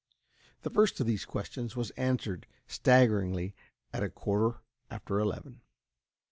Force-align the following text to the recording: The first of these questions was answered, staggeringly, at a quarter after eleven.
The 0.63 0.71
first 0.71 0.99
of 0.99 1.05
these 1.05 1.25
questions 1.25 1.75
was 1.75 1.91
answered, 1.91 2.47
staggeringly, 2.65 3.53
at 3.93 4.01
a 4.01 4.09
quarter 4.09 4.57
after 4.89 5.19
eleven. 5.19 5.61